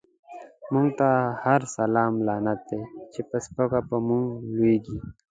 موږ 0.73 0.87
ته 0.99 1.09
هر 1.43 1.61
سلام 1.77 2.13
لعنت 2.27 2.59
دی، 2.69 2.81
چی 3.11 3.19
په 3.29 3.37
سپکه 3.45 3.79
په 3.89 3.97
موږ 4.07 4.25
لويږی 4.55 4.97